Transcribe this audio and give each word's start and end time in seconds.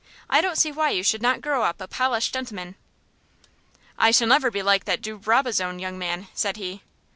I 0.31 0.41
don't 0.41 0.55
see 0.57 0.71
why 0.71 0.89
you 0.89 1.03
should 1.03 1.21
not 1.21 1.41
grow 1.41 1.61
up 1.61 1.79
a 1.79 1.87
polished 1.87 2.33
gentleman." 2.33 2.73
"I 3.99 4.09
shall 4.09 4.27
never 4.27 4.49
be 4.49 4.63
like 4.63 4.85
that 4.85 4.99
de 5.03 5.15
Brabazon 5.15 5.77
young 5.77 5.99
man," 5.99 6.27
said 6.33 6.57
he. 6.57 6.81